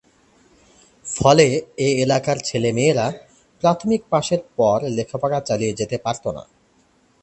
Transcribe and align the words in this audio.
ফলে 1.07 1.47
এ 1.77 1.89
এলাকার 2.03 2.37
ছেলে 2.39 2.69
মেয়েরা 2.77 3.07
প্রাথমিক 3.63 4.01
পাশের 4.09 4.41
পর 4.57 4.77
লেখা 4.97 5.17
পড়া 5.21 5.39
চালিয়ে 5.49 5.77
যেতে 5.79 5.97
পারতো 5.97 6.29
না। 6.37 6.43